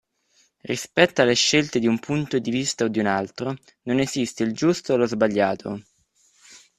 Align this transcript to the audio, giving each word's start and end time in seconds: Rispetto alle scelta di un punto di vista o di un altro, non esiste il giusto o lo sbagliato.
Rispetto 0.63 1.21
alle 1.21 1.35
scelta 1.35 1.77
di 1.77 1.85
un 1.85 1.99
punto 1.99 2.39
di 2.39 2.49
vista 2.49 2.85
o 2.85 2.87
di 2.87 2.97
un 2.97 3.05
altro, 3.05 3.55
non 3.83 3.99
esiste 3.99 4.41
il 4.41 4.51
giusto 4.51 4.93
o 4.93 4.97
lo 4.97 5.05
sbagliato. 5.05 5.83